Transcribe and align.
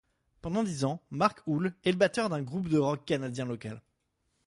Pendant 0.41 0.63
dix 0.63 0.83
ans, 0.83 0.99
Marc 1.11 1.41
Houle 1.45 1.75
est 1.83 1.91
le 1.91 1.97
batteur 1.97 2.27
d'un 2.29 2.41
groupe 2.41 2.69
de 2.69 2.79
rock 2.79 3.05
canadien 3.05 3.45
local. 3.45 3.83